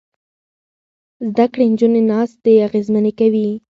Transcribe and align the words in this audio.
زده 1.29 1.45
کړې 1.51 1.65
نجونې 1.71 2.01
ناستې 2.11 2.53
اغېزمنې 2.67 3.11
کوي. 3.19 3.49